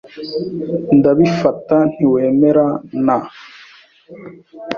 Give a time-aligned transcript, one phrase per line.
[0.97, 2.65] Ndabifata ntiwemera
[3.05, 3.17] na.